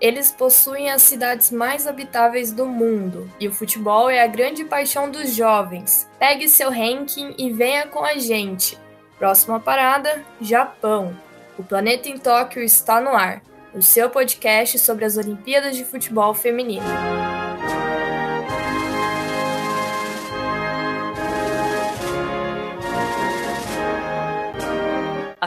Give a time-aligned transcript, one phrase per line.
[0.00, 5.10] Eles possuem as cidades mais habitáveis do mundo e o futebol é a grande paixão
[5.10, 6.08] dos jovens.
[6.18, 8.78] Pegue seu ranking e venha com a gente.
[9.18, 11.14] Próxima parada: Japão.
[11.58, 13.42] O Planeta em Tóquio está no ar,
[13.74, 17.39] o seu podcast sobre as Olimpíadas de Futebol Feminino.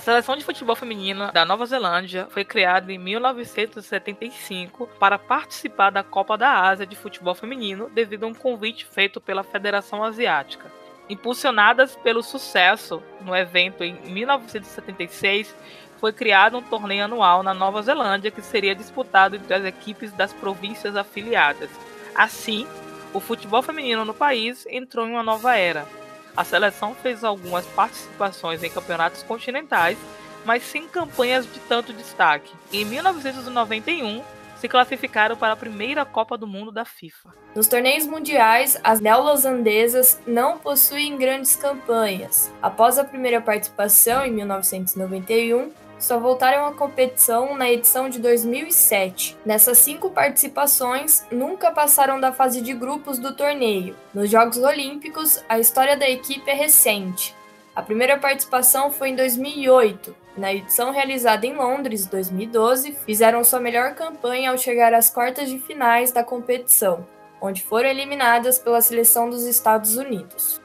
[0.03, 6.37] Seleção de futebol feminino da Nova Zelândia foi criada em 1975 para participar da Copa
[6.37, 10.69] da Ásia de Futebol Feminino devido a um convite feito pela Federação Asiática.
[11.09, 15.55] Impulsionadas pelo sucesso no evento em 1976,
[16.01, 20.33] foi criado um torneio anual na Nova Zelândia que seria disputado entre as equipes das
[20.33, 21.69] províncias afiliadas.
[22.13, 22.67] Assim,
[23.13, 25.87] o futebol feminino no país entrou em uma nova era,
[26.35, 29.97] a seleção fez algumas participações em campeonatos continentais,
[30.45, 32.51] mas sem campanhas de tanto destaque.
[32.71, 34.23] Em 1991,
[34.63, 37.33] se classificaram para a primeira Copa do Mundo da FIFA.
[37.53, 42.49] Nos torneios mundiais, as neozelandesas não possuem grandes campanhas.
[42.61, 45.69] Após a primeira participação, em 1991,
[46.03, 49.37] só voltaram à competição na edição de 2007.
[49.45, 53.95] Nessas cinco participações, nunca passaram da fase de grupos do torneio.
[54.13, 57.33] Nos Jogos Olímpicos, a história da equipe é recente.
[57.73, 60.13] A primeira participação foi em 2008.
[60.35, 65.57] Na edição realizada em Londres, 2012, fizeram sua melhor campanha ao chegar às quartas de
[65.57, 67.07] finais da competição,
[67.39, 70.62] onde foram eliminadas pela seleção dos Estados Unidos.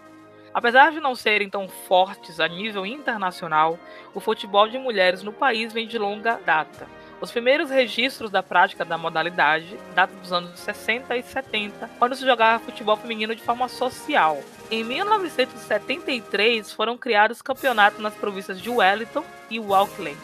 [0.52, 3.78] Apesar de não serem tão fortes a nível internacional,
[4.14, 6.86] o futebol de mulheres no país vem de longa data.
[7.20, 12.24] Os primeiros registros da prática da modalidade datam dos anos 60 e 70, quando se
[12.24, 14.40] jogava futebol feminino de forma social.
[14.70, 20.18] Em 1973 foram criados campeonatos nas províncias de Wellington e Auckland.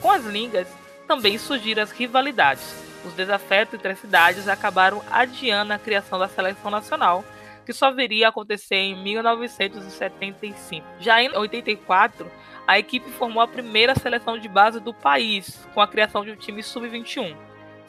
[0.00, 0.68] Com as línguas,
[1.08, 2.84] também surgiram as rivalidades.
[3.04, 7.24] Os desafetos entre as cidades acabaram adiando a criação da seleção nacional,
[7.66, 10.86] que só viria a acontecer em 1975.
[11.00, 12.30] Já em 84,
[12.64, 16.36] a equipe formou a primeira seleção de base do país, com a criação de um
[16.36, 17.36] time sub-21.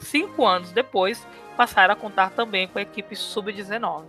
[0.00, 1.24] Cinco anos depois,
[1.56, 4.04] passaram a contar também com a equipe sub-19.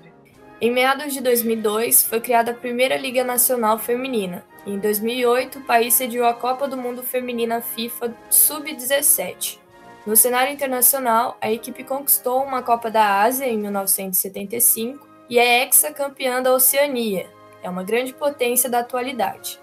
[0.59, 4.43] Em meados de 2002, foi criada a primeira Liga Nacional Feminina.
[4.67, 9.57] Em 2008, o país sediou a Copa do Mundo Feminina FIFA Sub-17.
[10.05, 16.41] No cenário internacional, a equipe conquistou uma Copa da Ásia em 1975 e é ex-campeã
[16.41, 17.29] da Oceania.
[17.61, 19.59] É uma grande potência da atualidade.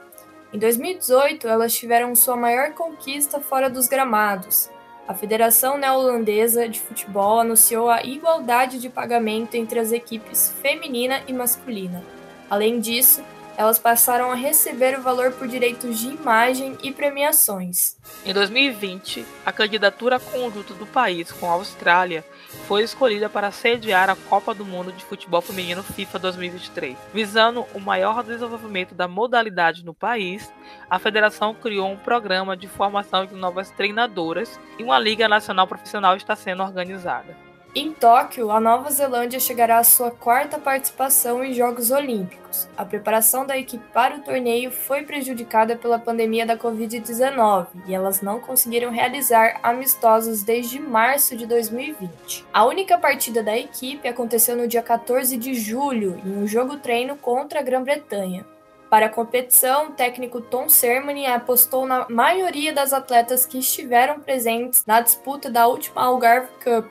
[0.53, 4.71] Em 2018, elas tiveram sua maior conquista fora dos gramados.
[5.09, 11.33] A Federação Neozelandesa de Futebol anunciou a igualdade de pagamento entre as equipes feminina e
[11.33, 12.03] masculina.
[12.49, 13.23] Além disso,
[13.57, 17.97] elas passaram a receber o valor por direitos de imagem e premiações.
[18.25, 22.25] Em 2020, a candidatura conjunta do país com a Austrália
[22.67, 26.97] foi escolhida para sediar a Copa do Mundo de Futebol Feminino FIFA 2023.
[27.13, 30.53] Visando o maior desenvolvimento da modalidade no país,
[30.91, 36.17] a federação criou um programa de formação de novas treinadoras e uma Liga Nacional Profissional
[36.17, 37.46] está sendo organizada.
[37.79, 42.67] Em Tóquio, a Nova Zelândia chegará à sua quarta participação em Jogos Olímpicos.
[42.75, 48.23] A preparação da equipe para o torneio foi prejudicada pela pandemia da Covid-19 e elas
[48.23, 52.47] não conseguiram realizar amistosos desde março de 2020.
[52.51, 57.61] A única partida da equipe aconteceu no dia 14 de julho, em um jogo-treino contra
[57.61, 58.47] a Grã-Bretanha.
[58.89, 64.87] Para a competição, o técnico Tom Sermani apostou na maioria das atletas que estiveram presentes
[64.87, 66.87] na disputa da última Algarve Cup,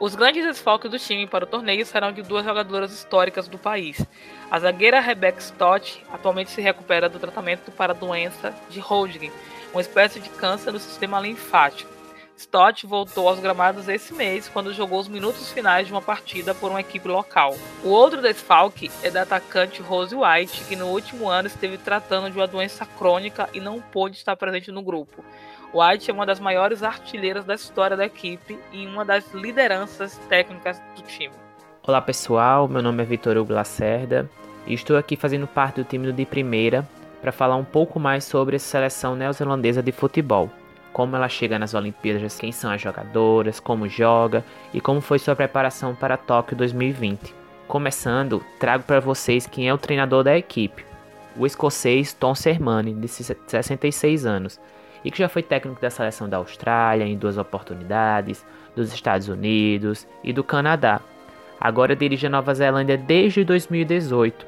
[0.00, 4.00] os grandes desfalques do time para o torneio serão de duas jogadoras históricas do país.
[4.48, 9.32] A zagueira Rebecca Stott atualmente se recupera do tratamento para a doença de Hodgkin,
[9.72, 11.98] uma espécie de câncer no sistema linfático.
[12.36, 16.70] Stott voltou aos gramados esse mês quando jogou os minutos finais de uma partida por
[16.70, 17.56] uma equipe local.
[17.82, 22.38] O outro desfalque é da atacante Rose White, que no último ano esteve tratando de
[22.38, 25.24] uma doença crônica e não pôde estar presente no grupo.
[25.72, 30.80] White é uma das maiores artilheiras da história da equipe e uma das lideranças técnicas
[30.96, 31.34] do time.
[31.86, 34.28] Olá pessoal, meu nome é Vitor Hugo Lacerda
[34.66, 36.88] e estou aqui fazendo parte do time do de primeira
[37.20, 40.50] para falar um pouco mais sobre a seleção neozelandesa de futebol,
[40.90, 44.42] como ela chega nas Olimpíadas, quem são as jogadoras, como joga
[44.72, 47.34] e como foi sua preparação para Tóquio 2020.
[47.66, 50.86] Começando, trago para vocês quem é o treinador da equipe,
[51.36, 54.58] o escocês Tom Sermani, de 66 anos,
[55.04, 60.06] e que já foi técnico da seleção da Austrália em duas oportunidades, dos Estados Unidos
[60.22, 61.00] e do Canadá.
[61.60, 64.46] Agora dirige a Nova Zelândia desde 2018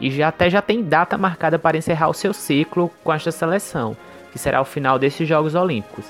[0.00, 3.96] e já até já tem data marcada para encerrar o seu ciclo com esta seleção,
[4.32, 6.06] que será o final desses Jogos Olímpicos.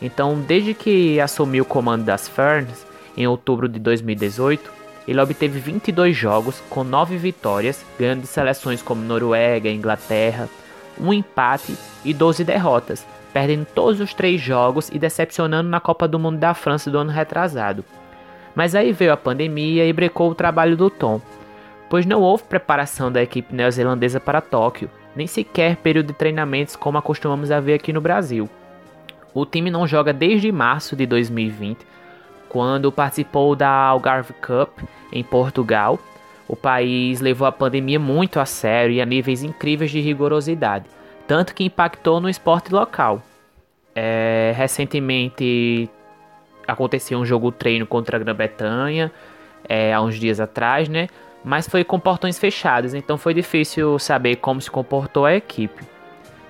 [0.00, 2.86] Então, desde que assumiu o comando das Ferns,
[3.16, 4.78] em outubro de 2018,
[5.08, 10.48] ele obteve 22 jogos com 9 vitórias, ganhando seleções como Noruega, Inglaterra,
[11.00, 16.18] um empate e 12 derrotas, perdendo todos os três jogos e decepcionando na Copa do
[16.18, 17.84] Mundo da França do ano retrasado.
[18.54, 21.20] Mas aí veio a pandemia e brecou o trabalho do Tom,
[21.88, 26.98] pois não houve preparação da equipe neozelandesa para Tóquio, nem sequer período de treinamentos como
[26.98, 28.48] acostumamos a ver aqui no Brasil.
[29.34, 31.78] O time não joga desde março de 2020,
[32.48, 34.80] quando participou da Algarve Cup
[35.12, 35.98] em Portugal.
[36.48, 40.86] O país levou a pandemia muito a sério e a níveis incríveis de rigorosidade,
[41.26, 43.22] tanto que impactou no esporte local.
[43.94, 45.90] É, recentemente
[46.66, 49.12] aconteceu um jogo treino contra a Grã-Bretanha,
[49.68, 51.08] é, há uns dias atrás, né?
[51.44, 55.84] Mas foi com portões fechados, então foi difícil saber como se comportou a equipe.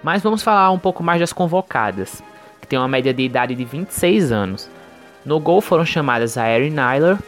[0.03, 2.23] Mas vamos falar um pouco mais das convocadas,
[2.61, 4.71] que tem uma média de idade de 26 anos.
[5.25, 7.19] No gol foram chamadas a Erin Nyler,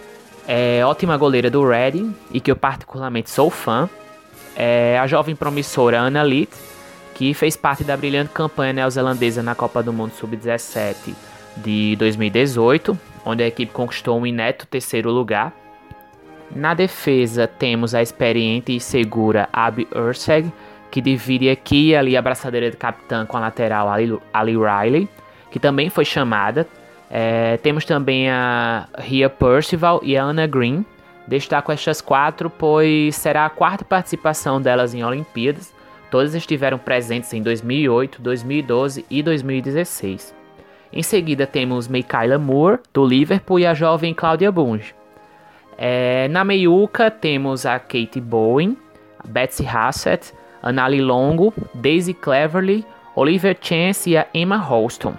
[0.53, 3.89] é, ótima goleira do Reading e que eu particularmente sou fã,
[4.57, 6.53] é, a jovem promissora Anna Litt,
[7.15, 11.15] que fez parte da brilhante campanha neozelandesa na Copa do Mundo Sub-17
[11.59, 15.53] de 2018, onde a equipe conquistou um inédito terceiro lugar.
[16.51, 20.53] Na defesa temos a experiente e segura Abby Urseg,
[20.91, 25.09] que divide aqui e ali a braçadeira de capitã com a lateral Ali, Ali Riley,
[25.49, 26.67] que também foi chamada.
[27.11, 30.85] É, temos também a Ria Percival e a Anna Green.
[31.27, 35.75] Destaco estas quatro, pois será a quarta participação delas em Olimpíadas.
[36.11, 40.35] Todas estiveram presentes em 2008, 2012 e 2016.
[40.93, 44.95] Em seguida temos Michaela Moore, do Liverpool, e a jovem Claudia Bunge.
[45.79, 48.77] É, na meiuca temos a Kate Bowen,
[49.19, 50.33] a Betsy Hassett,
[50.63, 52.85] Anali Longo, Daisy Cleverly,
[53.15, 55.15] Oliver Chance e a Emma Holston.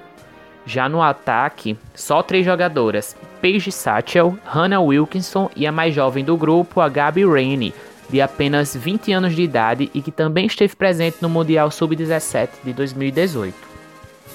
[0.66, 6.38] Já no ataque, só três jogadoras: Paige Satchel, Hannah Wilkinson e a mais jovem do
[6.38, 7.74] grupo, a Gabi Rainey,
[8.10, 12.74] de apenas 20 anos de idade e que também esteve presente no Mundial Sub-17 de
[12.74, 13.72] 2018.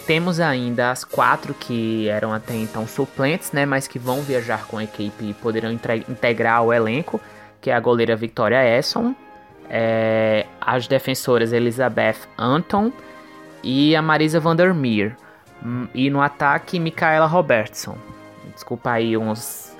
[0.06, 4.78] Temos ainda as quatro que eram até então suplentes, né, mas que vão viajar com
[4.78, 7.20] a equipe e poderão integrar o elenco,
[7.60, 9.14] que é a goleira Victoria Esson,
[9.68, 12.92] é, as defensoras Elizabeth Anton
[13.62, 15.16] e a Marisa Vandermeer.
[15.64, 17.96] Hum, e no ataque, Micaela Robertson.
[18.54, 19.76] Desculpa aí uns,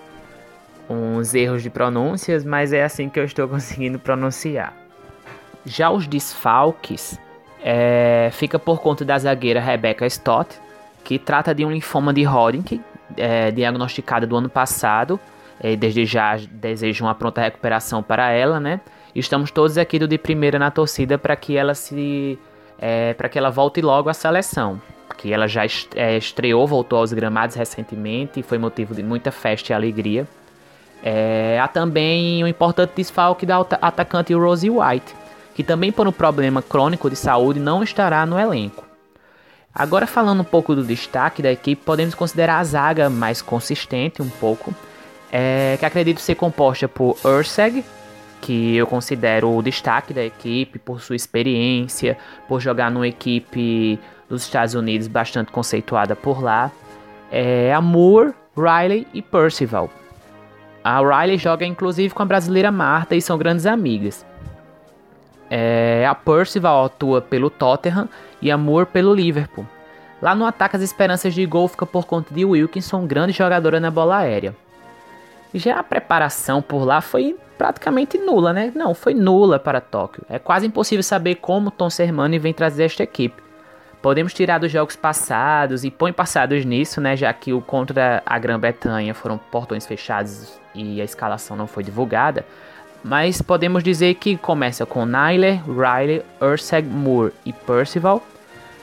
[0.89, 4.75] uns erros de pronúncias, mas é assim que eu estou conseguindo pronunciar.
[5.65, 7.19] Já os desfalques
[7.63, 10.61] é, fica por conta da zagueira Rebecca Stott,
[11.03, 12.83] que trata de um linfoma de Hodgkin,
[13.17, 15.19] é, diagnosticada do ano passado.
[15.59, 18.81] É, desde já desejo uma pronta recuperação para ela, né?
[19.15, 22.39] Estamos todos aqui do de primeira na torcida para que ela se
[22.79, 24.81] é, para que ela volte logo à seleção,
[25.17, 25.63] que ela já
[25.95, 30.27] é, estreou, voltou aos gramados recentemente e foi motivo de muita festa e alegria.
[31.03, 35.15] É, há também um importante desfalque da atacante Rosie White,
[35.55, 38.85] que também por um problema crônico de saúde não estará no elenco.
[39.75, 44.29] Agora falando um pouco do destaque da equipe, podemos considerar a zaga mais consistente um
[44.29, 44.75] pouco,
[45.31, 47.85] é, que acredito ser composta por Urseg,
[48.41, 52.17] que eu considero o destaque da equipe por sua experiência,
[52.49, 53.99] por jogar numa equipe
[54.29, 56.71] dos Estados Unidos bastante conceituada por lá.
[57.31, 59.91] É, a Moore, Riley e Percival.
[60.83, 64.25] A Riley joga inclusive com a brasileira Marta e são grandes amigas.
[65.51, 68.09] É, a Percival atua pelo Tottenham
[68.41, 69.67] e a Moore pelo Liverpool.
[70.21, 73.91] Lá no ataque, as esperanças de gol ficam por conta de Wilkinson, grande jogadora na
[73.91, 74.55] bola aérea.
[75.55, 78.73] Já a preparação por lá foi praticamente nula, né?
[78.75, 80.23] Não, foi nula para Tóquio.
[80.29, 83.43] É quase impossível saber como Tom Sermani vem trazer esta equipe.
[84.03, 87.17] Podemos tirar dos jogos passados e põe passados nisso, né?
[87.17, 92.45] Já que o contra a Grã-Bretanha foram portões fechados e a escalação não foi divulgada.
[93.03, 98.23] Mas podemos dizer que começa com Nyler, Riley, Urseg, Moore e Percival,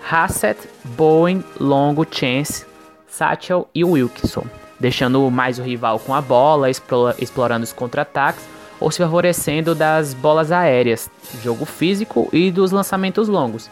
[0.09, 2.65] Hassett, Bowen, Longo, Chance,
[3.07, 4.45] Satchel e Wilkinson,
[4.79, 8.47] deixando mais o rival com a bola, explorando os contra-ataques
[8.79, 11.09] ou se favorecendo das bolas aéreas,
[11.41, 13.69] jogo físico e dos lançamentos longos.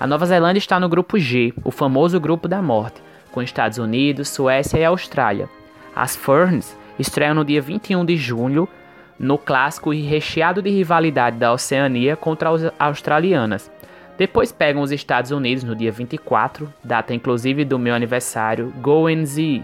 [0.00, 4.28] A Nova Zelândia está no grupo G, o famoso grupo da morte, com Estados Unidos,
[4.28, 5.48] Suécia e Austrália.
[5.94, 8.68] As Ferns estreiam no dia 21 de julho
[9.18, 13.70] no clássico e recheado de rivalidade da Oceania contra as australianas.
[14.18, 19.62] Depois pegam os Estados Unidos no dia 24, data inclusive do meu aniversário, Go NZ,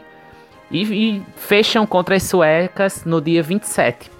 [0.72, 4.10] e, e fecham contra as suecas no dia 27,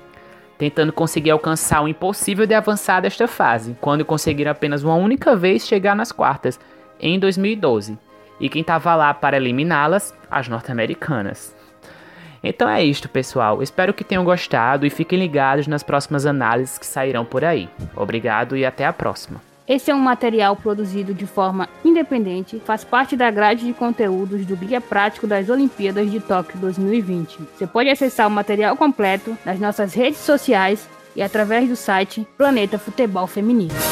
[0.59, 5.67] tentando conseguir alcançar o impossível de avançar desta fase, quando conseguiram apenas uma única vez
[5.67, 6.61] chegar nas quartas,
[7.01, 7.99] em 2012.
[8.39, 10.15] E quem estava lá para eliminá-las?
[10.31, 11.55] As norte-americanas.
[12.43, 13.63] Então é isto, pessoal.
[13.63, 17.69] Espero que tenham gostado e fiquem ligados nas próximas análises que sairão por aí.
[17.95, 19.52] Obrigado e até a próxima.
[19.67, 24.57] Esse é um material produzido de forma independente, faz parte da grade de conteúdos do
[24.57, 27.39] Guia Prático das Olimpíadas de Tóquio 2020.
[27.57, 32.79] Você pode acessar o material completo nas nossas redes sociais e através do site Planeta
[32.79, 33.92] Futebol Feminino.